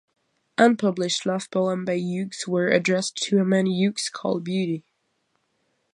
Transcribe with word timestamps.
Unpublished 0.57 1.27
love 1.27 1.51
poems 1.51 1.85
by 1.85 1.93
Hughes 1.93 2.45
were 2.47 2.69
addressed 2.69 3.17
to 3.17 3.37
a 3.37 3.45
man 3.45 3.67
Hughes 3.67 4.09
called 4.09 4.43
Beauty. 4.43 4.83